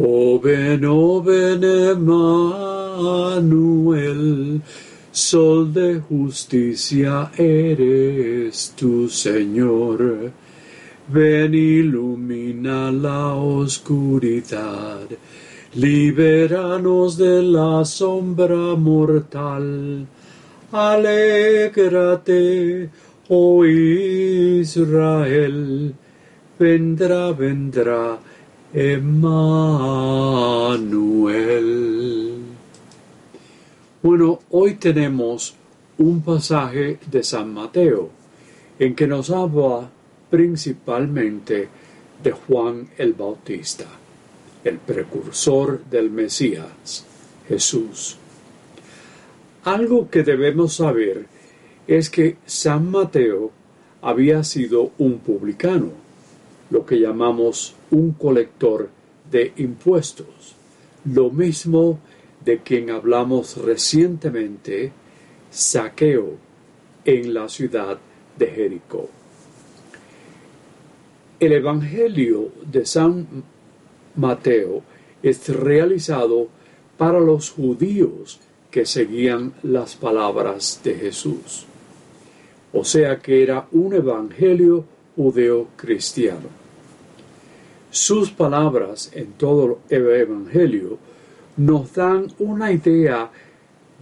Ven, 0.00 0.84
oh 0.86 1.20
ven, 1.20 1.62
Emmanuel, 1.62 2.22
sol 5.12 5.70
de 5.74 6.00
justicia 6.00 7.30
eres 7.36 8.72
tu 8.74 9.08
Señor. 9.10 10.32
Ven, 11.08 11.52
ilumina 11.52 12.90
la 12.90 13.34
oscuridad, 13.34 15.06
libéranos 15.74 17.18
de 17.18 17.42
la 17.42 17.84
sombra 17.84 18.74
mortal. 18.76 20.06
Alégrate, 20.72 22.40
oh 23.28 23.66
Israel, 23.66 24.74
vendrá, 26.58 27.32
vendrá 27.32 28.18
Emmanuel. 28.72 29.50
Bueno, 34.00 34.38
hoy 34.50 34.74
tenemos 34.74 35.56
un 35.98 36.22
pasaje 36.22 37.00
de 37.10 37.24
San 37.24 37.52
Mateo 37.52 38.10
en 38.78 38.94
que 38.94 39.08
nos 39.08 39.30
habla 39.30 39.90
principalmente 40.30 41.68
de 42.22 42.30
Juan 42.30 42.88
el 42.96 43.14
Bautista, 43.14 43.86
el 44.62 44.78
precursor 44.78 45.84
del 45.86 46.08
Mesías, 46.08 47.04
Jesús. 47.48 48.18
Algo 49.64 50.08
que 50.08 50.22
debemos 50.22 50.74
saber 50.74 51.26
es 51.88 52.08
que 52.08 52.36
San 52.46 52.88
Mateo 52.88 53.50
había 54.00 54.44
sido 54.44 54.92
un 54.98 55.18
publicano, 55.18 55.90
lo 56.70 56.86
que 56.86 57.00
llamamos 57.00 57.74
un 57.90 58.12
colector 58.12 58.88
de 59.30 59.52
impuestos, 59.56 60.56
lo 61.04 61.30
mismo 61.30 61.98
de 62.44 62.58
quien 62.58 62.90
hablamos 62.90 63.56
recientemente, 63.56 64.92
saqueo 65.50 66.36
en 67.04 67.34
la 67.34 67.48
ciudad 67.48 67.98
de 68.38 68.46
Jericó. 68.46 69.08
El 71.38 71.52
Evangelio 71.52 72.50
de 72.70 72.84
San 72.84 73.26
Mateo 74.16 74.82
es 75.22 75.48
realizado 75.48 76.48
para 76.98 77.18
los 77.18 77.50
judíos 77.50 78.40
que 78.70 78.86
seguían 78.86 79.54
las 79.62 79.96
palabras 79.96 80.80
de 80.84 80.94
Jesús. 80.94 81.66
O 82.72 82.84
sea 82.84 83.18
que 83.18 83.42
era 83.42 83.66
un 83.72 83.94
evangelio 83.94 84.84
judeo-cristiano. 85.16 86.59
Sus 87.90 88.30
palabras 88.30 89.10
en 89.14 89.32
todo 89.32 89.80
el 89.88 90.08
Evangelio 90.08 90.98
nos 91.56 91.92
dan 91.92 92.28
una 92.38 92.70
idea 92.70 93.30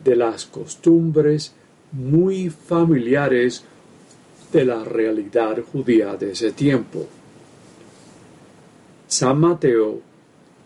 de 0.04 0.16
las 0.16 0.44
costumbres 0.44 1.54
muy 1.92 2.50
familiares 2.50 3.64
de 4.52 4.64
la 4.64 4.84
realidad 4.84 5.58
judía 5.72 6.16
de 6.16 6.32
ese 6.32 6.52
tiempo. 6.52 7.06
San 9.06 9.40
Mateo 9.40 10.00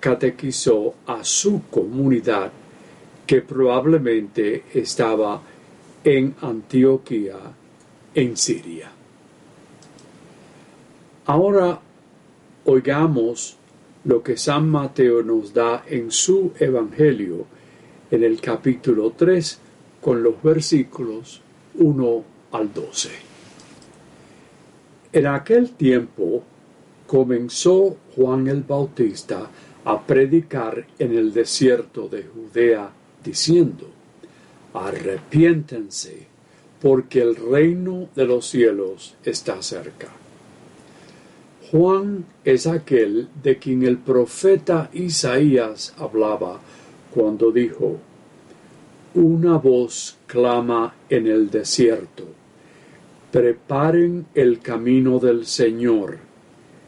catequizó 0.00 0.94
a 1.06 1.22
su 1.22 1.62
comunidad 1.70 2.50
que 3.24 3.40
probablemente 3.40 4.64
estaba 4.74 5.40
en 6.02 6.34
Antioquía, 6.40 7.36
en 8.14 8.36
Siria. 8.36 8.90
Ahora 11.26 11.80
Oigamos 12.64 13.56
lo 14.04 14.22
que 14.22 14.36
San 14.36 14.68
Mateo 14.68 15.24
nos 15.24 15.52
da 15.52 15.84
en 15.88 16.12
su 16.12 16.52
Evangelio 16.60 17.44
en 18.08 18.22
el 18.22 18.40
capítulo 18.40 19.14
3 19.16 19.58
con 20.00 20.22
los 20.22 20.40
versículos 20.40 21.40
1 21.74 22.24
al 22.52 22.72
12. 22.72 23.10
En 25.12 25.26
aquel 25.26 25.72
tiempo 25.72 26.44
comenzó 27.08 27.96
Juan 28.14 28.46
el 28.46 28.62
Bautista 28.62 29.50
a 29.84 30.00
predicar 30.00 30.86
en 31.00 31.18
el 31.18 31.32
desierto 31.32 32.06
de 32.06 32.22
Judea, 32.22 32.92
diciendo, 33.24 33.88
Arrepiéntense, 34.72 36.26
porque 36.80 37.22
el 37.22 37.34
reino 37.34 38.08
de 38.14 38.24
los 38.24 38.46
cielos 38.46 39.16
está 39.24 39.60
cerca. 39.62 40.21
Juan 41.72 42.26
es 42.44 42.66
aquel 42.66 43.30
de 43.42 43.56
quien 43.56 43.82
el 43.82 43.96
profeta 43.96 44.90
Isaías 44.92 45.94
hablaba 45.96 46.60
cuando 47.14 47.50
dijo, 47.50 47.96
Una 49.14 49.56
voz 49.56 50.18
clama 50.26 50.94
en 51.08 51.26
el 51.26 51.48
desierto, 51.48 52.24
preparen 53.30 54.26
el 54.34 54.60
camino 54.60 55.18
del 55.18 55.46
Señor, 55.46 56.18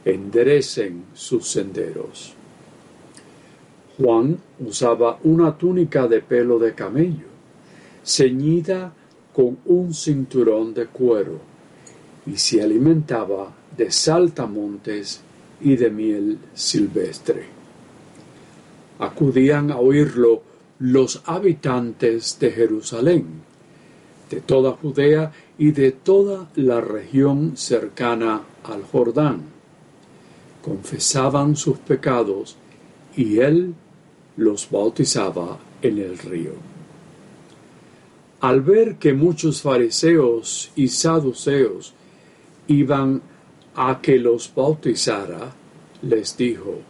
enderecen 0.05 1.05
sus 1.15 1.49
senderos. 1.49 2.35
Juan 3.97 4.37
usaba 4.61 5.19
una 5.25 5.57
túnica 5.57 6.07
de 6.07 6.21
pelo 6.21 6.59
de 6.59 6.75
camello, 6.75 7.29
ceñida 8.05 8.93
con 9.33 9.57
un 9.65 9.95
cinturón 9.95 10.75
de 10.75 10.85
cuero, 10.89 11.41
y 12.27 12.37
se 12.37 12.63
alimentaba 12.63 13.64
de 13.77 13.91
saltamontes 13.91 15.21
y 15.61 15.77
de 15.77 15.91
miel 15.91 16.39
silvestre. 16.55 17.47
Acudían 18.99 19.71
a 19.71 19.79
oírlo 19.79 20.43
los 20.79 21.23
habitantes 21.25 22.39
de 22.39 22.51
Jerusalén, 22.51 23.27
de 24.31 24.41
toda 24.41 24.73
Judea 24.73 25.33
y 25.59 25.73
de 25.73 25.93
toda 25.93 26.49
la 26.57 26.81
región 26.81 27.57
cercana 27.57 28.43
al 28.65 28.83
Jordán. 28.85 29.43
Confesaban 30.63 31.57
sus 31.57 31.79
pecados 31.79 32.57
y 33.17 33.39
él 33.39 33.75
los 34.37 34.71
bautizaba 34.71 35.59
en 35.83 35.99
el 35.99 36.19
río. 36.19 36.53
Al 38.41 38.61
ver 38.61 38.97
que 38.97 39.15
muchos 39.15 39.63
fariseos 39.63 40.71
y 40.77 40.89
saduceos 40.89 41.95
iban 42.67 43.23
a 43.77 44.01
que 44.01 44.19
los 44.19 44.53
bautizara, 44.55 45.53
les 46.03 46.37
dijo, 46.37 46.81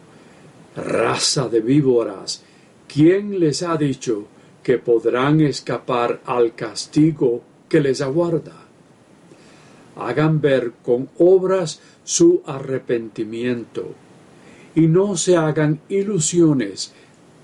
Raza 0.75 1.47
de 1.47 1.61
víboras, 1.61 2.43
¿quién 2.87 3.39
les 3.39 3.63
ha 3.63 3.77
dicho 3.77 4.25
que 4.61 4.77
podrán 4.77 5.41
escapar 5.41 6.21
al 6.25 6.53
castigo 6.53 7.41
que 7.69 7.79
les 7.79 8.01
aguarda? 8.01 8.65
Hagan 9.95 10.41
ver 10.41 10.73
con 10.83 11.09
obras 11.17 11.79
su 12.03 12.41
arrepentimiento 12.45 13.93
y 14.75 14.87
no 14.87 15.15
se 15.15 15.37
hagan 15.37 15.79
ilusiones 15.87 16.93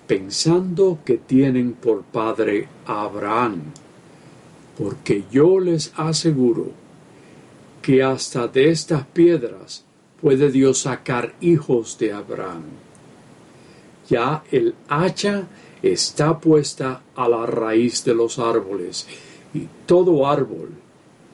pensando 0.05 0.99
que 1.05 1.17
tienen 1.17 1.71
por 1.73 2.03
padre 2.03 2.67
a 2.85 3.03
Abraham, 3.03 3.61
porque 4.77 5.23
yo 5.31 5.57
les 5.61 5.93
aseguro 5.95 6.80
que 7.81 8.03
hasta 8.03 8.47
de 8.47 8.69
estas 8.69 9.05
piedras 9.05 9.83
puede 10.21 10.51
Dios 10.51 10.79
sacar 10.79 11.33
hijos 11.41 11.97
de 11.97 12.13
Abraham. 12.13 12.63
Ya 14.09 14.43
el 14.51 14.75
hacha 14.87 15.47
está 15.81 16.39
puesta 16.39 17.01
a 17.15 17.27
la 17.27 17.45
raíz 17.45 18.03
de 18.03 18.13
los 18.13 18.37
árboles, 18.37 19.07
y 19.53 19.67
todo 19.85 20.27
árbol 20.27 20.69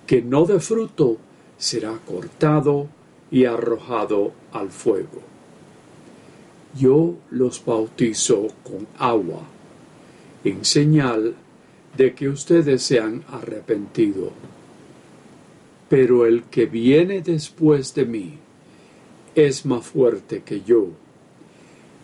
que 0.06 0.22
no 0.22 0.46
dé 0.46 0.60
fruto 0.60 1.18
será 1.58 2.00
cortado 2.06 2.88
y 3.30 3.46
arrojado 3.46 4.32
al 4.54 4.70
fuego. 4.70 5.22
Yo 6.76 7.16
los 7.32 7.64
bautizo 7.64 8.48
con 8.64 8.88
agua, 8.98 9.42
en 10.44 10.64
señal 10.64 11.36
de 11.98 12.14
que 12.14 12.30
ustedes 12.30 12.84
se 12.84 13.00
han 13.00 13.24
arrepentido 13.32 14.32
pero 15.90 16.26
el 16.26 16.44
que 16.44 16.66
viene 16.66 17.22
después 17.22 17.94
de 17.94 18.06
mí 18.06 18.34
es 19.36 19.66
más 19.66 19.86
fuerte 19.86 20.42
que 20.44 20.62
yo, 20.62 20.88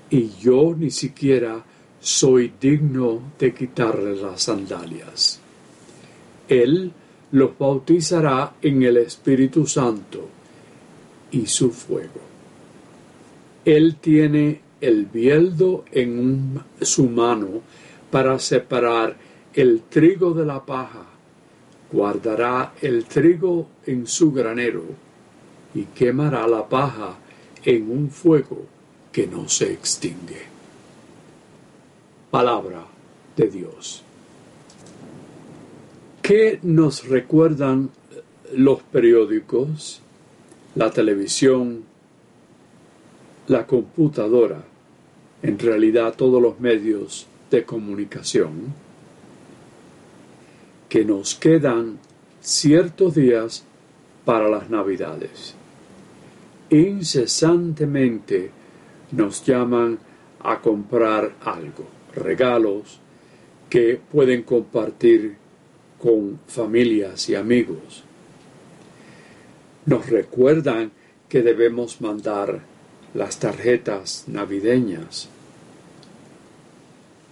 y 0.10 0.30
yo 0.40 0.76
ni 0.78 0.92
siquiera 0.92 1.64
soy 2.00 2.54
digno 2.60 3.34
de 3.40 3.54
quitarle 3.54 4.16
las 4.16 4.44
sandalias. 4.44 5.40
Él 6.48 6.92
los 7.32 7.58
bautizará 7.58 8.56
en 8.62 8.84
el 8.84 8.98
Espíritu 8.98 9.66
Santo 9.66 10.30
y 11.32 11.48
su 11.48 11.72
fuego. 11.72 12.22
Él 13.66 13.96
tiene 13.96 14.62
el 14.82 15.06
bieldo 15.06 15.86
en 15.92 16.62
su 16.82 17.10
mano 17.10 17.62
para 18.12 18.38
separar 18.38 19.16
el 19.54 19.84
trigo 19.84 20.34
de 20.34 20.46
la 20.46 20.64
paja. 20.66 21.06
Guardará 21.94 22.74
el 22.82 23.06
trigo 23.06 23.68
en 23.86 24.06
su 24.08 24.34
granero 24.34 24.84
y 25.74 25.84
quemará 25.86 26.46
la 26.48 26.68
paja 26.68 27.16
en 27.64 27.90
un 27.90 28.10
fuego 28.10 28.66
que 29.12 29.28
no 29.28 29.48
se 29.48 29.72
extingue 29.72 30.54
palabra 32.34 32.84
de 33.38 33.48
Dios. 33.48 34.02
¿Qué 36.24 36.58
nos 36.64 37.08
recuerdan 37.08 37.92
los 38.56 38.82
periódicos, 38.82 40.02
la 40.74 40.90
televisión, 40.90 41.84
la 43.48 43.68
computadora, 43.68 44.64
en 45.44 45.60
realidad 45.60 46.16
todos 46.18 46.42
los 46.42 46.60
medios 46.60 47.28
de 47.52 47.66
comunicación? 47.66 48.74
Que 50.94 51.04
nos 51.04 51.34
quedan 51.34 51.98
ciertos 52.40 53.16
días 53.16 53.64
para 54.26 54.48
las 54.48 54.70
navidades. 54.70 55.56
Incesantemente 56.70 58.52
nos 59.12 59.44
llaman 59.44 59.98
a 60.42 60.62
comprar 60.62 61.34
algo 61.42 61.88
regalos 62.16 63.00
que 63.72 64.00
pueden 64.12 64.44
compartir 64.44 65.36
con 65.98 66.40
familias 66.46 67.28
y 67.28 67.34
amigos. 67.34 68.04
Nos 69.88 70.08
recuerdan 70.12 70.92
que 71.28 71.42
debemos 71.42 72.02
mandar 72.02 72.62
las 73.16 73.40
tarjetas 73.40 74.26
navideñas 74.28 75.28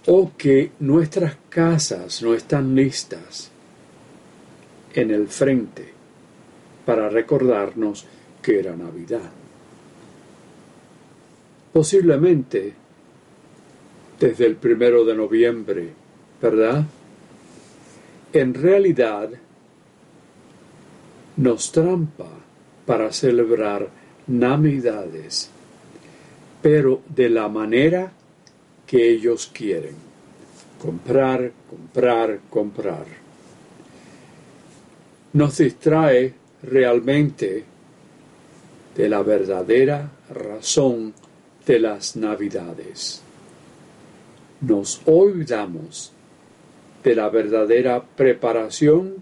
o 0.06 0.32
que 0.36 0.72
nuestras 0.80 1.36
casas 1.48 2.22
no 2.22 2.34
están 2.34 2.74
listas 2.74 3.51
en 4.94 5.10
el 5.10 5.28
frente 5.28 5.88
para 6.84 7.08
recordarnos 7.08 8.04
que 8.42 8.58
era 8.58 8.76
Navidad. 8.76 9.30
Posiblemente 11.72 12.74
desde 14.18 14.46
el 14.46 14.56
primero 14.56 15.04
de 15.04 15.14
noviembre, 15.14 15.88
¿verdad? 16.40 16.84
En 18.32 18.54
realidad 18.54 19.30
nos 21.36 21.72
trampa 21.72 22.28
para 22.86 23.12
celebrar 23.12 23.88
Navidades, 24.26 25.50
pero 26.62 27.00
de 27.08 27.28
la 27.28 27.48
manera 27.48 28.12
que 28.86 29.10
ellos 29.10 29.50
quieren. 29.52 29.96
Comprar, 30.80 31.50
comprar, 31.68 32.38
comprar. 32.48 33.21
Nos 35.32 35.58
distrae 35.58 36.34
realmente 36.62 37.64
de 38.94 39.08
la 39.08 39.22
verdadera 39.22 40.10
razón 40.30 41.14
de 41.66 41.78
las 41.78 42.16
Navidades 42.16 43.22
nos 44.62 45.02
olvidamos 45.06 46.12
de 47.02 47.16
la 47.16 47.28
verdadera 47.28 48.02
preparación 48.02 49.16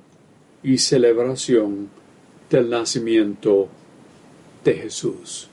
y 0.62 0.78
celebración 0.78 1.88
del 2.50 2.68
nacimiento 2.68 3.68
de 4.62 4.74
Jesús. 4.74 5.48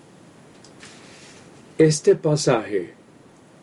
Este 1.78 2.16
pasaje 2.16 2.94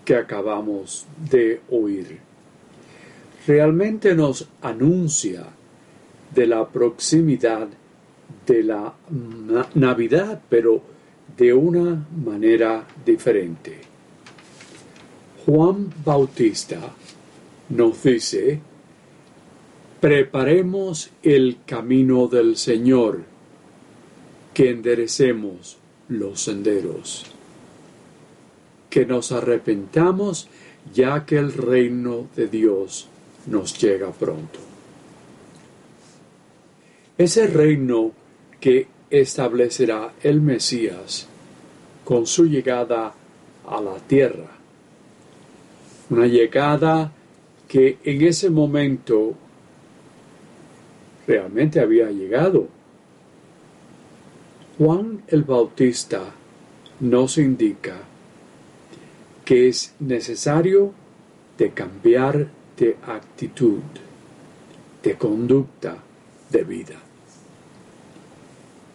que 0.04 0.16
acabamos 0.16 1.06
de 1.30 1.60
oír 1.70 2.18
realmente 3.46 4.14
nos 4.14 4.48
anuncia 4.62 5.44
de 6.32 6.46
la 6.46 6.68
proximidad 6.68 7.68
de 8.46 8.62
la 8.62 8.94
Navidad, 9.74 10.42
pero 10.48 10.82
de 11.36 11.52
una 11.52 12.06
manera 12.24 12.86
diferente. 13.04 13.80
Juan 15.44 15.92
Bautista 16.04 16.80
nos 17.70 18.02
dice, 18.02 18.60
preparemos 20.00 21.10
el 21.22 21.58
camino 21.66 22.28
del 22.28 22.56
Señor, 22.56 23.22
que 24.52 24.70
enderecemos 24.70 25.78
los 26.08 26.40
senderos, 26.40 27.26
que 28.88 29.04
nos 29.04 29.32
arrepentamos 29.32 30.48
ya 30.92 31.24
que 31.24 31.38
el 31.38 31.52
reino 31.52 32.28
de 32.36 32.46
Dios 32.46 33.08
nos 33.46 33.78
llega 33.80 34.12
pronto. 34.12 34.73
Ese 37.16 37.46
reino 37.46 38.12
que 38.60 38.86
establecerá 39.10 40.14
el 40.22 40.40
Mesías 40.40 41.28
con 42.04 42.26
su 42.26 42.46
llegada 42.46 43.14
a 43.66 43.80
la 43.80 43.96
tierra 43.96 44.54
una 46.10 46.26
llegada 46.26 47.10
que 47.66 47.98
en 48.04 48.22
ese 48.22 48.50
momento 48.50 49.34
realmente 51.26 51.80
había 51.80 52.10
llegado. 52.10 52.68
Juan 54.78 55.22
el 55.28 55.44
Bautista 55.44 56.22
nos 57.00 57.38
indica 57.38 57.96
que 59.44 59.68
es 59.68 59.94
necesario 60.00 60.92
de 61.56 61.70
cambiar 61.70 62.48
de 62.76 62.96
actitud, 63.06 63.80
de 65.02 65.14
conducta, 65.16 65.96
de 66.50 66.64
vida. 66.64 66.96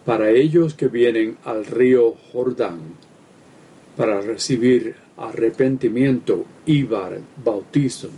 Para 0.04 0.30
ellos 0.30 0.74
que 0.74 0.88
vienen 0.88 1.36
al 1.44 1.66
río 1.66 2.14
Jordán 2.32 2.80
para 3.96 4.20
recibir 4.22 4.94
arrepentimiento 5.18 6.46
y 6.64 6.84
bautismo. 6.84 8.10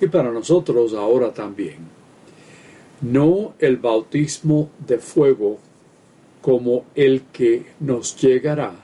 Y 0.00 0.08
para 0.08 0.32
nosotros 0.32 0.94
ahora 0.94 1.32
también. 1.32 1.76
No 3.02 3.54
el 3.60 3.76
bautismo 3.76 4.70
de 4.84 4.98
fuego 4.98 5.58
como 6.42 6.86
el 6.94 7.22
que 7.32 7.66
nos 7.80 8.20
llegará 8.20 8.74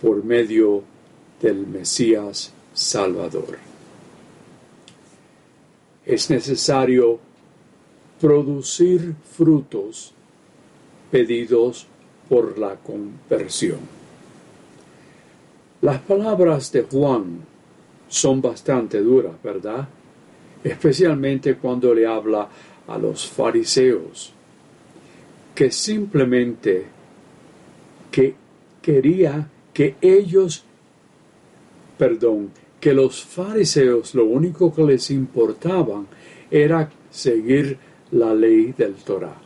por 0.00 0.24
medio 0.24 0.82
del 1.42 1.66
Mesías 1.66 2.52
Salvador. 2.72 3.58
Es 6.06 6.30
necesario 6.30 7.20
producir 8.20 9.14
frutos 9.36 10.12
pedidos 11.10 11.86
por 12.28 12.58
la 12.58 12.76
conversión. 12.76 13.78
Las 15.80 16.00
palabras 16.02 16.70
de 16.70 16.82
Juan 16.82 17.40
son 18.08 18.42
bastante 18.42 19.00
duras, 19.00 19.32
¿verdad? 19.42 19.88
Especialmente 20.62 21.56
cuando 21.56 21.94
le 21.94 22.06
habla 22.06 22.48
a 22.86 22.98
los 22.98 23.26
fariseos, 23.26 24.32
que 25.54 25.70
simplemente 25.70 26.84
que 28.10 28.34
quería 28.82 29.48
que 29.72 29.96
ellos, 30.00 30.64
perdón, 31.96 32.50
que 32.80 32.92
los 32.92 33.24
fariseos 33.24 34.14
lo 34.14 34.24
único 34.24 34.74
que 34.74 34.82
les 34.82 35.10
importaba 35.10 36.04
era 36.50 36.90
seguir 37.10 37.78
la 38.12 38.34
ley 38.34 38.74
del 38.76 38.94
Torah. 38.94 39.36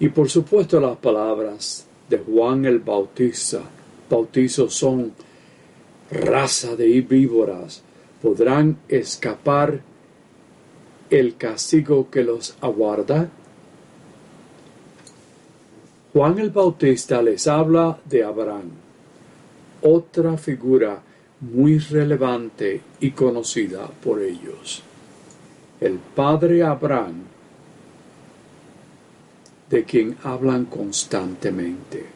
Y 0.00 0.08
por 0.08 0.28
supuesto 0.28 0.80
las 0.80 0.96
palabras 0.96 1.86
de 2.08 2.18
Juan 2.18 2.64
el 2.64 2.80
Bautista 2.80 3.60
bautizos 4.12 4.74
son 4.74 5.12
raza 6.10 6.76
de 6.76 7.00
víboras, 7.00 7.82
podrán 8.20 8.76
escapar 8.88 9.80
el 11.08 11.36
castigo 11.36 12.10
que 12.10 12.22
los 12.22 12.54
aguarda? 12.60 13.30
Juan 16.12 16.38
el 16.38 16.50
Bautista 16.50 17.22
les 17.22 17.46
habla 17.46 17.98
de 18.04 18.22
Abraham, 18.22 18.70
otra 19.80 20.36
figura 20.36 21.00
muy 21.40 21.78
relevante 21.78 22.82
y 23.00 23.12
conocida 23.12 23.86
por 23.86 24.20
ellos. 24.20 24.82
El 25.82 25.98
padre 25.98 26.62
Abraham, 26.62 27.24
de 29.68 29.82
quien 29.82 30.16
hablan 30.22 30.66
constantemente 30.66 32.06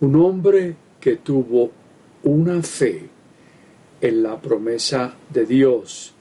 un 0.00 0.16
hombre 0.16 0.74
que 0.98 1.16
tuvo 1.16 1.70
una 2.24 2.62
fe 2.62 3.08
en 4.00 4.22
la 4.22 4.38
promesa 4.38 5.14
de 5.28 5.44
Dios, 5.46 6.12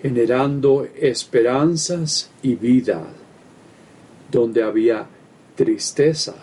generando 0.00 0.86
esperanzas 0.96 2.30
y 2.42 2.54
vida 2.54 3.04
donde 4.30 4.62
había 4.62 5.06
tristeza 5.54 6.34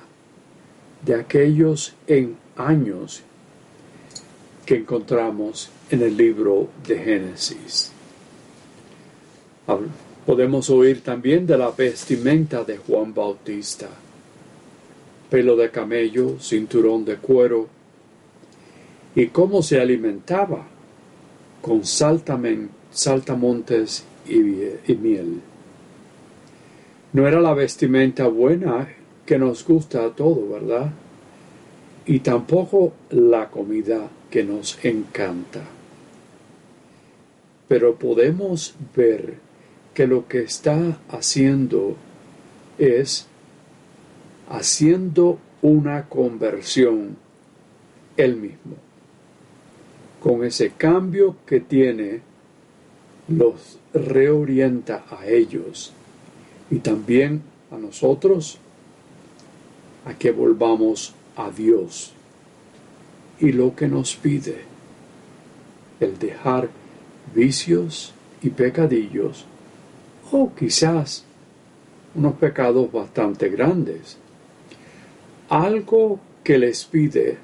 de 1.05 1.15
aquellos 1.15 1.95
en 2.07 2.37
años 2.57 3.23
que 4.65 4.75
encontramos 4.75 5.69
en 5.89 6.01
el 6.01 6.15
libro 6.15 6.69
de 6.87 6.97
Génesis. 6.97 7.92
Podemos 10.25 10.69
oír 10.69 11.01
también 11.01 11.45
de 11.45 11.57
la 11.57 11.71
vestimenta 11.71 12.63
de 12.63 12.77
Juan 12.77 13.13
Bautista. 13.13 13.87
Pelo 15.29 15.55
de 15.55 15.71
camello, 15.71 16.37
cinturón 16.39 17.05
de 17.05 17.17
cuero, 17.17 17.67
y 19.15 19.27
cómo 19.27 19.61
se 19.61 19.79
alimentaba 19.79 20.65
con 21.61 21.85
saltamontes 21.85 24.03
y, 24.27 24.91
y 24.91 24.95
miel. 24.95 25.41
No 27.13 27.27
era 27.27 27.41
la 27.41 27.53
vestimenta 27.53 28.27
buena 28.27 28.87
que 29.25 29.37
nos 29.37 29.65
gusta 29.65 30.05
a 30.05 30.09
todos, 30.09 30.49
¿verdad? 30.49 30.91
Y 32.05 32.19
tampoco 32.19 32.93
la 33.11 33.49
comida 33.49 34.09
que 34.29 34.43
nos 34.43 34.83
encanta. 34.83 35.61
Pero 37.67 37.95
podemos 37.95 38.75
ver 38.95 39.35
que 39.93 40.07
lo 40.07 40.27
que 40.27 40.41
está 40.41 40.99
haciendo 41.09 41.95
es 42.77 43.27
haciendo 44.49 45.39
una 45.61 46.09
conversión 46.09 47.15
él 48.17 48.35
mismo. 48.35 48.75
Con 50.19 50.43
ese 50.43 50.71
cambio 50.71 51.37
que 51.45 51.59
tiene, 51.59 52.21
los 53.27 53.79
reorienta 53.93 55.05
a 55.09 55.27
ellos 55.27 55.93
y 56.69 56.79
también 56.79 57.41
a 57.71 57.77
nosotros 57.77 58.57
a 60.05 60.13
que 60.15 60.31
volvamos 60.31 61.13
a 61.35 61.49
Dios 61.49 62.13
y 63.39 63.51
lo 63.51 63.75
que 63.75 63.87
nos 63.87 64.15
pide, 64.15 64.61
el 65.99 66.19
dejar 66.19 66.69
vicios 67.33 68.13
y 68.41 68.49
pecadillos 68.49 69.45
o 70.33 70.51
quizás 70.53 71.23
unos 72.15 72.33
pecados 72.35 72.91
bastante 72.91 73.49
grandes. 73.49 74.17
Algo 75.49 76.19
que 76.43 76.57
les 76.57 76.83
pide 76.85 77.37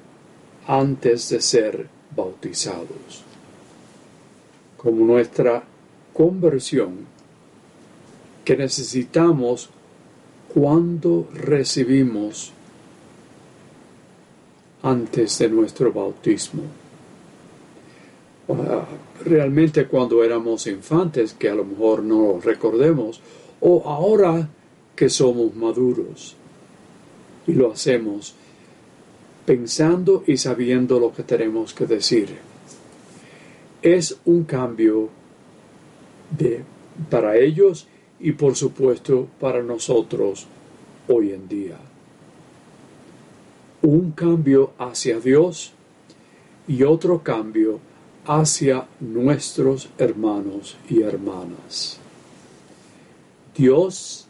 antes 0.66 1.28
de 1.28 1.40
ser 1.40 1.88
bautizados. 2.14 3.24
Como 4.76 5.04
nuestra 5.04 5.62
conversión 6.12 7.06
que 8.44 8.56
necesitamos 8.56 9.70
cuando 10.52 11.28
recibimos 11.32 12.52
antes 14.82 15.38
de 15.38 15.48
nuestro 15.48 15.92
bautismo. 15.92 16.62
Realmente 19.24 19.86
cuando 19.86 20.24
éramos 20.24 20.66
infantes, 20.66 21.34
que 21.34 21.48
a 21.48 21.54
lo 21.54 21.64
mejor 21.64 22.02
no 22.02 22.40
recordemos, 22.42 23.20
o 23.60 23.82
ahora 23.84 24.48
que 24.96 25.08
somos 25.08 25.54
maduros 25.54 26.36
y 27.46 27.52
lo 27.52 27.72
hacemos 27.72 28.34
pensando 29.44 30.22
y 30.26 30.36
sabiendo 30.36 31.00
lo 31.00 31.12
que 31.12 31.22
tenemos 31.22 31.74
que 31.74 31.86
decir. 31.86 32.36
Es 33.82 34.18
un 34.24 34.44
cambio 34.44 35.08
de, 36.36 36.62
para 37.08 37.36
ellos 37.36 37.86
y 38.20 38.32
por 38.32 38.54
supuesto 38.54 39.26
para 39.40 39.62
nosotros 39.62 40.46
hoy 41.08 41.32
en 41.32 41.48
día. 41.48 41.78
Un 43.82 44.12
cambio 44.12 44.72
hacia 44.78 45.18
Dios 45.18 45.72
y 46.68 46.82
otro 46.82 47.22
cambio 47.22 47.80
hacia 48.26 48.86
nuestros 49.00 49.88
hermanos 49.98 50.76
y 50.88 51.02
hermanas. 51.02 51.98
Dios 53.56 54.26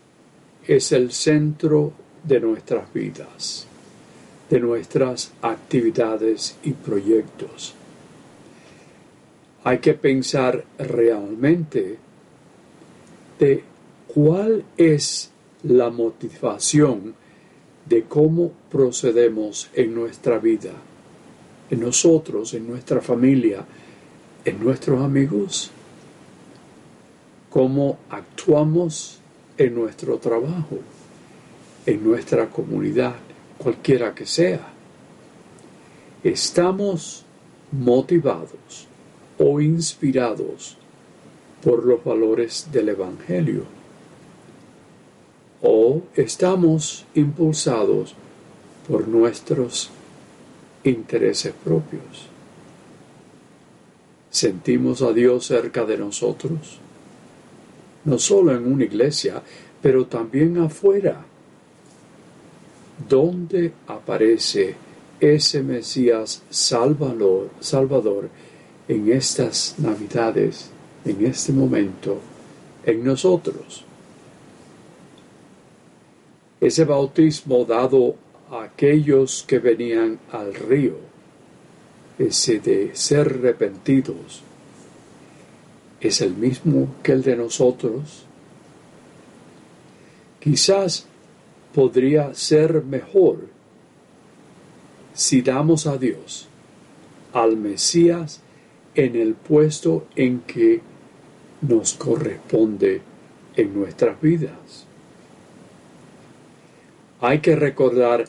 es 0.67 0.93
el 0.93 1.13
centro 1.13 1.93
de 2.23 2.41
nuestras 2.41 2.93
vidas, 2.93 3.67
de 4.49 4.61
nuestras 4.61 5.33
actividades 5.43 6.57
y 6.63 6.73
proyectos. 6.73 7.75
Hay 9.65 9.79
que 9.79 9.95
pensar 9.95 10.65
realmente 10.79 11.99
de 13.39 13.65
cuál 14.07 14.65
es 14.77 15.31
la 15.63 15.91
motivación 15.91 17.15
de 17.91 18.05
cómo 18.05 18.53
procedemos 18.71 19.69
en 19.75 19.95
nuestra 19.95 20.39
vida, 20.39 20.73
en 21.71 21.81
nosotros, 21.81 22.55
en 22.55 22.69
nuestra 22.69 23.01
familia, 23.01 23.65
en 24.45 24.63
nuestros 24.63 25.03
amigos, 25.03 25.71
cómo 27.51 27.99
actuamos 28.09 29.21
en 29.59 29.75
nuestro 29.75 30.19
trabajo, 30.19 30.79
en 31.85 32.05
nuestra 32.05 32.49
comunidad, 32.49 33.17
cualquiera 33.59 34.15
que 34.15 34.25
sea. 34.25 34.67
Estamos 36.23 37.25
motivados 37.73 38.87
o 39.39 39.61
inspirados 39.61 40.77
por 41.63 41.85
los 41.85 42.03
valores 42.03 42.69
del 42.73 42.91
Evangelio. 42.91 43.65
O 45.63 46.03
estamos 46.15 47.05
impulsados 47.15 48.15
por 48.89 49.07
nuestros 49.07 49.91
intereses 50.85 51.53
propios. 51.53 52.30
¿Sentimos 54.31 55.03
a 55.03 55.13
Dios 55.13 55.47
cerca 55.47 55.85
de 55.85 55.99
nosotros? 55.99 56.79
No 58.05 58.17
solo 58.17 58.55
en 58.55 58.73
una 58.73 58.85
iglesia, 58.85 59.43
pero 59.83 60.07
también 60.07 60.57
afuera. 60.59 61.25
¿Dónde 63.09 63.73
aparece 63.89 64.77
ese 65.19 65.63
Mesías 65.63 66.43
Salvador, 66.49 67.51
Salvador 67.59 68.29
en 68.87 69.11
estas 69.11 69.75
Navidades, 69.79 70.71
en 71.05 71.27
este 71.27 71.53
momento, 71.53 72.21
en 72.87 73.03
nosotros? 73.03 73.85
Ese 76.61 76.85
bautismo 76.85 77.65
dado 77.65 78.15
a 78.51 78.63
aquellos 78.63 79.45
que 79.47 79.59
venían 79.59 80.21
al 80.31 80.55
río 80.55 81.10
ese 82.21 82.61
de 82.61 82.95
ser 82.95 83.29
arrepentidos, 83.29 84.43
es 86.01 86.21
el 86.21 86.35
mismo 86.35 86.95
que 87.03 87.13
el 87.13 87.23
de 87.23 87.35
nosotros? 87.35 88.27
Quizás 90.39 91.07
podría 91.75 92.35
ser 92.35 92.85
mejor 92.85 93.49
si 95.15 95.41
damos 95.41 95.87
a 95.87 95.97
Dios, 95.97 96.47
al 97.33 97.57
Mesías, 97.57 98.43
en 98.95 99.17
el 99.17 99.35
puesto 99.35 100.07
en 100.15 100.41
que 100.41 100.81
nos 101.63 101.95
corresponde 101.95 103.01
en 103.57 103.75
nuestras 103.75 104.21
vidas. 104.21 104.87
Hay 107.21 107.41
que 107.41 107.57
recordar 107.57 108.25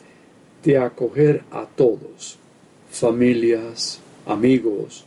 de 0.62 0.78
acoger 0.78 1.44
a 1.50 1.66
todos 1.66 2.38
familias, 2.92 4.00
amigos, 4.26 5.06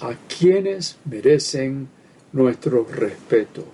a 0.00 0.14
quienes 0.28 0.96
merecen 1.04 1.88
nuestro 2.32 2.84
respeto. 2.84 3.64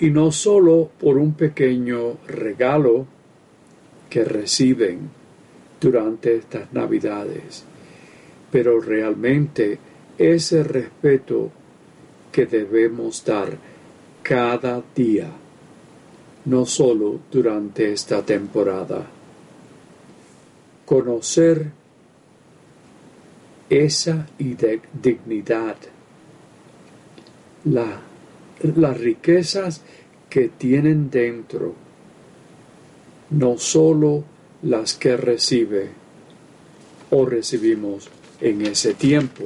Y 0.00 0.10
no 0.10 0.32
solo 0.32 0.90
por 0.98 1.18
un 1.18 1.34
pequeño 1.34 2.16
regalo 2.26 3.06
que 4.08 4.24
reciben 4.24 5.10
durante 5.78 6.36
estas 6.36 6.72
navidades, 6.72 7.64
pero 8.50 8.80
realmente 8.80 9.78
ese 10.16 10.64
respeto 10.64 11.50
que 12.32 12.46
debemos 12.46 13.24
dar 13.24 13.58
cada 14.22 14.82
día, 14.94 15.30
no 16.46 16.64
solo 16.64 17.20
durante 17.30 17.92
esta 17.92 18.24
temporada 18.24 19.13
conocer 20.84 21.70
esa 23.70 24.26
dignidad, 24.38 25.76
las 27.64 29.00
riquezas 29.00 29.80
que 30.28 30.48
tienen 30.48 31.10
dentro, 31.10 31.74
no 33.30 33.58
solo 33.58 34.24
las 34.62 34.94
que 34.94 35.16
recibe 35.16 35.88
o 37.10 37.24
recibimos 37.26 38.08
en 38.40 38.62
ese 38.62 38.94
tiempo. 38.94 39.44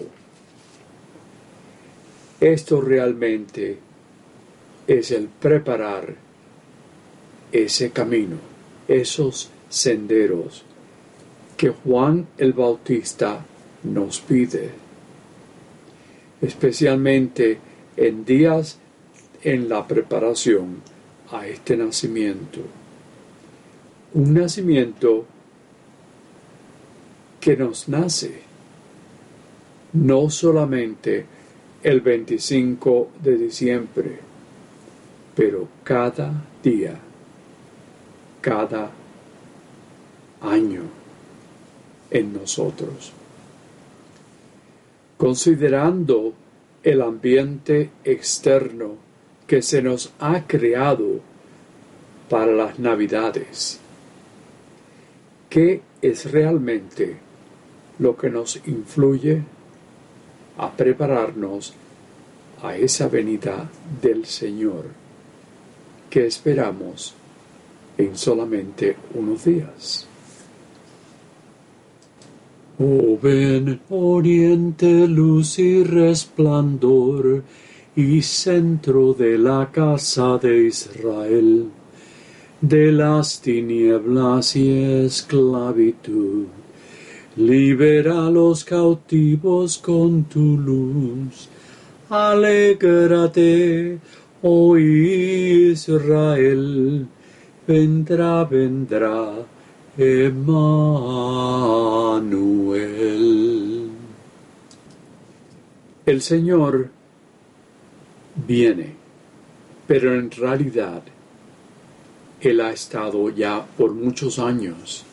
Esto 2.41 2.81
realmente 2.81 3.79
es 4.87 5.11
el 5.11 5.29
preparar 5.29 6.15
ese 7.53 7.91
camino, 7.91 8.37
esos 8.87 9.51
senderos 9.69 10.65
que 11.59 11.71
Juan 11.71 12.29
el 12.39 12.53
Bautista 12.53 13.45
nos 13.83 14.21
pide, 14.21 14.71
especialmente 16.41 17.59
en 17.97 18.25
días 18.25 18.79
en 19.43 19.69
la 19.69 19.85
preparación 19.87 20.77
a 21.33 21.49
este 21.49 21.77
nacimiento. 21.77 22.61
Un 24.15 24.35
nacimiento 24.35 25.27
que 27.41 27.57
nos 27.57 27.89
nace 27.89 28.41
no 29.95 30.31
solamente 30.31 31.27
el 31.83 32.01
25 32.01 33.11
de 33.21 33.37
diciembre, 33.37 34.19
pero 35.35 35.67
cada 35.83 36.45
día, 36.63 36.95
cada 38.41 38.93
año 40.41 40.98
en 42.11 42.33
nosotros. 42.33 43.13
Considerando 45.17 46.35
el 46.83 47.03
ambiente 47.03 47.91
externo 48.05 48.97
que 49.47 49.63
se 49.63 49.83
nos 49.83 50.13
ha 50.19 50.47
creado 50.47 51.21
para 52.29 52.53
las 52.53 52.79
navidades, 52.79 53.81
¿qué 55.49 55.81
es 56.03 56.31
realmente 56.31 57.17
lo 57.99 58.17
que 58.17 58.31
nos 58.31 58.61
influye 58.67 59.43
a 60.57 60.71
prepararnos 60.71 61.75
a 62.63 62.77
esa 62.77 63.09
venida 63.09 63.69
del 64.03 64.27
Señor 64.27 64.87
que 66.11 66.27
esperamos 66.27 67.15
en 67.97 68.17
solamente 68.17 68.97
unos 69.15 69.45
días. 69.45 70.08
Oh 72.81 73.19
ven, 73.21 73.81
oriente, 73.91 75.09
luz 75.09 75.59
y 75.59 75.83
resplandor, 75.83 77.43
y 77.97 78.23
centro 78.23 79.15
de 79.15 79.37
la 79.37 79.69
casa 79.73 80.39
de 80.39 80.69
Israel, 80.69 81.71
de 82.61 82.93
las 82.93 83.41
tinieblas 83.41 84.55
y 84.55 84.71
esclavitud. 85.05 86.47
Libera 87.35 88.29
a 88.29 88.31
los 88.31 88.63
cautivos 88.63 89.79
con 89.79 90.23
tu 90.25 90.57
luz. 90.57 91.49
Alégrate, 92.09 93.99
oh 94.43 94.79
Israel, 94.79 95.89
vendrá, 97.67 98.45
vendrá 98.45 99.58
Emmanuel. 100.01 100.31
El 106.07 106.23
Señor 106.23 106.89
viene, 108.47 108.95
pero 109.89 110.15
en 110.15 110.31
realidad 110.31 111.03
Él 112.41 112.61
ha 112.61 112.71
estado 112.71 113.29
ya 113.31 113.67
por 113.77 113.93
muchos 113.93 114.39
años 114.39 115.05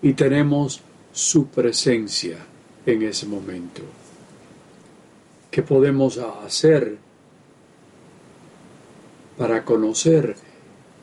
y 0.00 0.14
tenemos 0.14 0.80
su 1.12 1.48
presencia 1.48 2.38
en 2.86 3.02
ese 3.02 3.26
momento. 3.26 3.82
¿Qué 5.50 5.62
podemos 5.62 6.16
hacer 6.16 6.96
para 9.36 9.62
conocer 9.62 10.36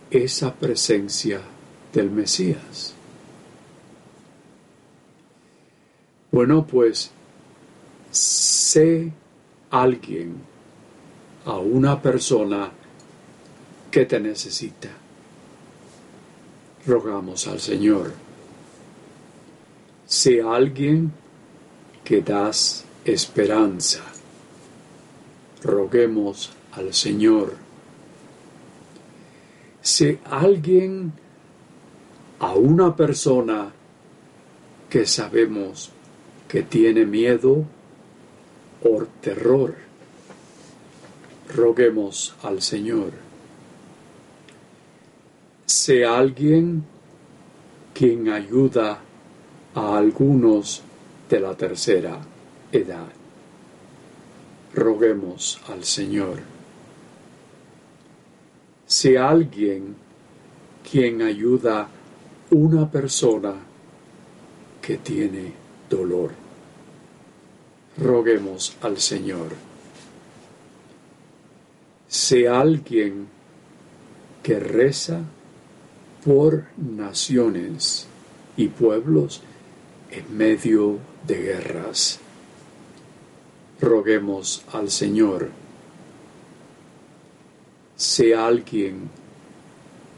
esa 0.09 0.55
presencia 0.55 1.52
del 1.93 2.09
Mesías. 2.09 2.93
Bueno, 6.31 6.65
pues 6.65 7.11
sé 8.09 9.11
alguien, 9.69 10.35
a 11.45 11.57
una 11.57 12.01
persona 12.01 12.71
que 13.91 14.05
te 14.05 14.19
necesita. 14.19 14.89
Rogamos 16.85 17.47
al 17.47 17.59
Señor. 17.59 18.13
Sé 20.05 20.41
alguien 20.41 21.11
que 22.03 22.21
das 22.21 22.85
esperanza. 23.05 24.01
Roguemos 25.63 26.51
al 26.71 26.93
Señor. 26.93 27.55
Sé 29.81 30.19
alguien 30.25 31.13
a 32.43 32.55
una 32.55 32.93
persona 32.93 33.71
que 34.89 35.05
sabemos 35.05 35.89
que 36.45 36.63
tiene 36.63 37.05
miedo 37.05 37.63
o 38.83 39.03
terror, 39.21 39.73
roguemos 41.55 42.35
al 42.43 42.61
Señor. 42.61 43.11
Sea 45.65 46.17
alguien 46.17 46.83
quien 47.93 48.27
ayuda 48.27 48.99
a 49.73 49.97
algunos 49.97 50.81
de 51.29 51.39
la 51.39 51.55
tercera 51.55 52.19
edad. 52.73 53.07
Roguemos 54.73 55.61
al 55.69 55.85
Señor. 55.85 56.39
Sea 58.85 59.29
alguien 59.29 59.95
quien 60.91 61.21
ayuda 61.21 61.87
una 62.53 62.89
persona 62.89 63.55
que 64.81 64.97
tiene 64.97 65.53
dolor. 65.89 66.31
Roguemos 67.97 68.75
al 68.81 68.99
Señor. 68.99 69.49
Sea 72.07 72.59
alguien 72.59 73.27
que 74.43 74.59
reza 74.59 75.21
por 76.23 76.65
naciones 76.77 78.07
y 78.55 78.67
pueblos 78.67 79.41
en 80.11 80.37
medio 80.37 80.99
de 81.25 81.41
guerras. 81.41 82.19
Roguemos 83.81 84.63
al 84.71 84.91
Señor. 84.91 85.49
Sea 87.95 88.45
alguien 88.45 89.09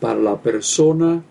para 0.02 0.20
la 0.20 0.42
persona 0.42 1.24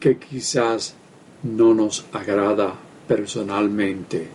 que 0.00 0.18
quizás 0.18 0.94
no 1.42 1.74
nos 1.74 2.04
agrada 2.12 2.74
personalmente. 3.06 4.28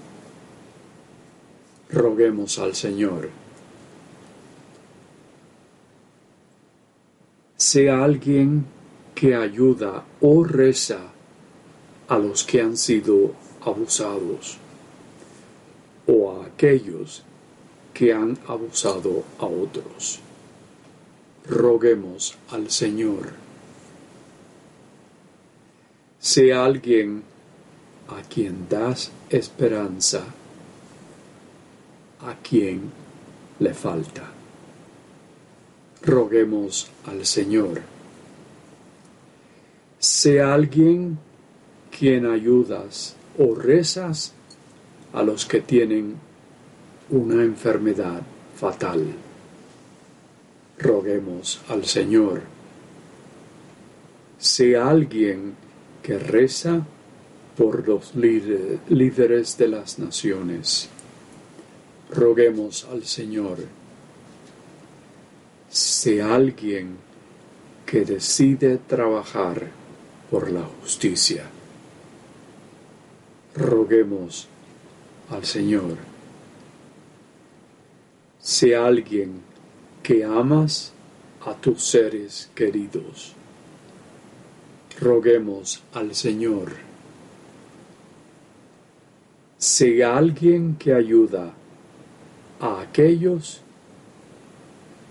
Roguemos 1.89 2.59
al 2.59 2.75
Señor. 2.75 3.29
Sea 7.55 8.03
alguien 8.03 8.65
que 9.15 9.35
ayuda 9.35 10.03
o 10.21 10.43
reza 10.43 10.99
a 12.07 12.17
los 12.17 12.43
que 12.43 12.61
han 12.61 12.75
sido 12.75 13.33
abusados 13.61 14.57
o 16.07 16.31
a 16.31 16.47
aquellos 16.47 17.23
que 17.93 18.11
han 18.11 18.37
abusado 18.47 19.23
a 19.39 19.45
otros. 19.45 20.19
Roguemos 21.47 22.35
al 22.49 22.69
Señor 22.69 23.42
sea 26.23 26.63
alguien 26.63 27.21
a 28.07 28.21
quien 28.21 28.69
das 28.69 29.11
esperanza, 29.29 30.23
a 32.21 32.33
quien 32.35 32.89
le 33.59 33.73
falta. 33.73 34.31
Roguemos 36.01 36.89
al 37.07 37.25
Señor. 37.25 37.81
Sea 39.99 40.53
alguien 40.53 41.19
quien 41.91 42.25
ayudas 42.25 43.17
o 43.37 43.53
rezas 43.53 44.31
a 45.11 45.23
los 45.23 45.45
que 45.45 45.59
tienen 45.59 46.15
una 47.09 47.43
enfermedad 47.43 48.21
fatal. 48.55 49.07
Roguemos 50.79 51.59
al 51.67 51.83
Señor. 51.83 52.43
Sea 54.39 54.87
alguien 54.87 55.63
que 56.03 56.19
reza 56.19 56.85
por 57.57 57.87
los 57.87 58.13
líderes 58.15 59.57
de 59.57 59.67
las 59.67 59.97
naciones. 59.97 60.89
Roguemos 62.11 62.85
al 62.91 63.05
Señor. 63.05 63.59
Sea 65.69 66.35
alguien 66.35 66.97
que 67.85 68.03
decide 68.05 68.77
trabajar 68.77 69.71
por 70.29 70.51
la 70.51 70.63
justicia. 70.63 71.45
roguemos 73.55 74.47
al 75.29 75.45
Señor. 75.45 75.95
Sea 78.39 78.85
alguien 78.85 79.41
que 80.01 80.23
amas 80.23 80.91
a 81.45 81.53
tus 81.53 81.83
seres 81.83 82.49
queridos. 82.55 83.35
Roguemos 84.99 85.81
al 85.93 86.13
Señor. 86.13 86.73
Sea 89.57 90.17
alguien 90.17 90.75
que 90.75 90.93
ayuda 90.93 91.53
a 92.59 92.81
aquellos 92.81 93.61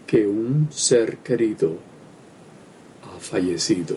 que 0.06 0.26
un 0.26 0.68
ser 0.70 1.18
querido 1.18 1.78
ha 3.02 3.18
fallecido. 3.18 3.96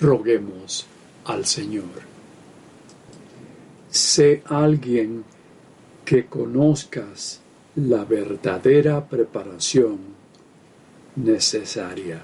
Roguemos 0.00 0.86
al 1.24 1.46
Señor. 1.46 2.02
Sé 3.90 4.42
alguien 4.46 5.24
que 6.04 6.26
conozcas 6.26 7.40
la 7.76 8.04
verdadera 8.04 9.08
preparación 9.08 9.98
necesaria 11.16 12.22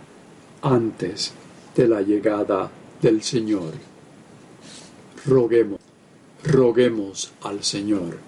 antes 0.62 1.32
de 1.74 1.88
la 1.88 2.02
llegada 2.02 2.70
del 3.00 3.22
Señor. 3.22 3.72
Roguemos, 5.26 5.80
roguemos 6.44 7.32
al 7.42 7.62
Señor. 7.62 8.18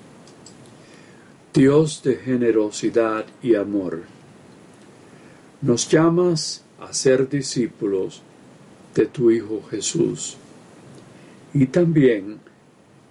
Dios 1.52 2.02
de 2.02 2.16
generosidad 2.16 3.26
y 3.42 3.55
amor, 3.55 4.02
nos 5.61 5.88
llamas 5.88 6.64
a 6.81 6.92
ser 6.92 7.28
discípulos 7.28 8.22
de 8.94 9.07
tu 9.07 9.31
Hijo 9.31 9.62
Jesús 9.70 10.37
y 11.55 11.66
también 11.66 12.40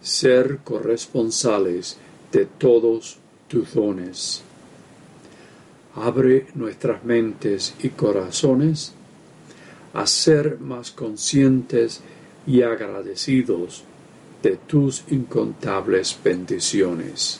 ser 0.01 0.59
corresponsales 0.63 1.97
de 2.31 2.45
todos 2.45 3.17
tus 3.47 3.73
dones. 3.73 4.41
Abre 5.95 6.47
nuestras 6.55 7.03
mentes 7.03 7.75
y 7.83 7.89
corazones 7.89 8.93
a 9.93 10.07
ser 10.07 10.59
más 10.59 10.91
conscientes 10.91 12.01
y 12.47 12.61
agradecidos 12.61 13.83
de 14.41 14.57
tus 14.57 15.03
incontables 15.09 16.17
bendiciones. 16.23 17.39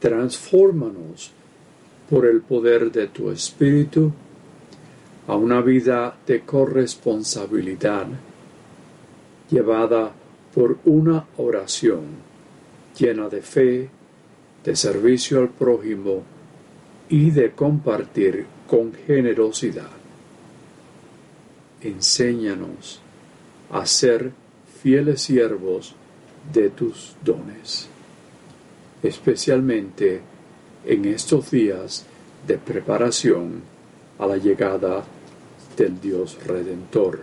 Transfórmanos 0.00 1.30
por 2.10 2.26
el 2.26 2.40
poder 2.40 2.90
de 2.90 3.06
tu 3.06 3.30
Espíritu 3.30 4.12
a 5.28 5.36
una 5.36 5.60
vida 5.60 6.16
de 6.26 6.40
corresponsabilidad 6.40 8.06
llevada 9.48 10.12
por 10.54 10.78
una 10.84 11.26
oración 11.36 12.32
llena 12.98 13.28
de 13.28 13.42
fe, 13.42 13.88
de 14.64 14.76
servicio 14.76 15.40
al 15.40 15.48
prójimo 15.48 16.22
y 17.08 17.30
de 17.30 17.52
compartir 17.52 18.46
con 18.66 18.92
generosidad. 18.92 20.01
Enséñanos 21.82 23.00
a 23.70 23.86
ser 23.86 24.32
fieles 24.82 25.22
siervos 25.22 25.94
de 26.52 26.70
tus 26.70 27.14
dones, 27.24 27.88
especialmente 29.02 30.20
en 30.84 31.04
estos 31.04 31.50
días 31.50 32.04
de 32.46 32.58
preparación 32.58 33.62
a 34.18 34.26
la 34.26 34.36
llegada 34.36 35.04
del 35.76 36.00
Dios 36.00 36.38
Redentor. 36.44 37.20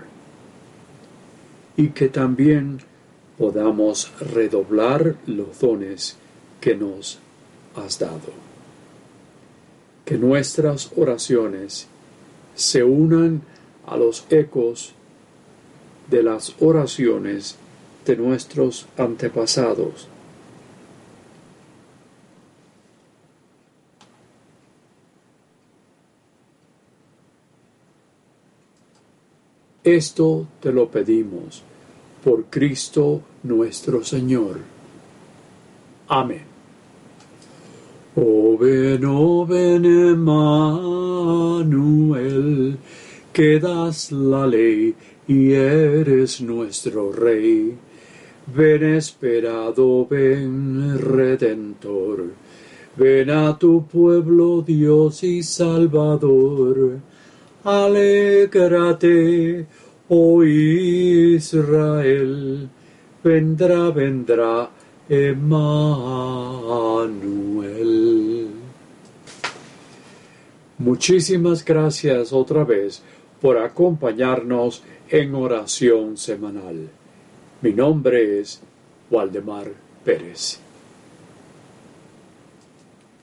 Y 1.77 1.89
que 1.89 2.09
también 2.09 2.79
podamos 3.37 4.11
redoblar 4.19 5.15
los 5.25 5.59
dones 5.59 6.17
que 6.59 6.75
nos 6.75 7.19
has 7.75 7.99
dado. 7.99 8.33
Que 10.03 10.17
nuestras 10.17 10.91
oraciones 10.97 11.87
se 12.55 12.83
unan 12.83 13.41
a 13.89 13.97
los 13.97 14.25
ecos 14.29 14.93
de 16.09 16.23
las 16.23 16.55
oraciones 16.59 17.57
de 18.05 18.15
nuestros 18.15 18.87
antepasados. 18.97 20.07
Esto 29.83 30.47
te 30.59 30.71
lo 30.71 30.89
pedimos 30.89 31.63
por 32.23 32.45
Cristo 32.45 33.21
nuestro 33.43 34.03
Señor. 34.03 34.59
Amén. 36.07 36.43
Oh 38.15 38.57
ven, 38.57 39.01
ven, 39.47 39.85
Emmanuel, 39.85 40.67
que 43.39 43.55
das 43.57 44.11
la 44.11 44.45
ley 44.45 44.93
y 45.25 45.53
eres 45.53 46.41
nuestro 46.41 47.09
Rey. 47.09 47.73
Ven 48.47 48.83
esperado, 48.83 50.05
ven 50.05 50.99
Redentor, 50.99 52.33
ven 52.97 53.29
a 53.29 53.57
tu 53.57 53.87
pueblo 53.87 54.61
Dios 54.61 55.23
y 55.23 55.41
Salvador. 55.41 56.99
Alégrate, 57.63 59.65
oh 60.09 60.43
Israel, 60.43 61.49
vendrá, 63.23 63.89
vendrá 63.91 64.69
Emmanuel. 65.07 65.79
Muchísimas 70.77 71.63
gracias 71.63 72.33
otra 72.33 72.65
vez 72.65 73.01
por 73.41 73.57
acompañarnos 73.57 74.83
en 75.09 75.35
oración 75.35 76.15
semanal. 76.17 76.89
Mi 77.61 77.73
nombre 77.73 78.39
es 78.39 78.61
Waldemar 79.09 79.73
Pérez. 80.03 80.59